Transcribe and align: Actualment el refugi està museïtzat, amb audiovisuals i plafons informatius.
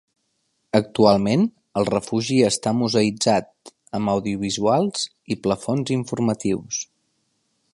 Actualment 0.77 1.43
el 1.81 1.85
refugi 1.89 2.37
està 2.47 2.73
museïtzat, 2.77 3.71
amb 3.99 4.13
audiovisuals 4.15 5.05
i 5.35 5.39
plafons 5.45 5.93
informatius. 5.99 6.81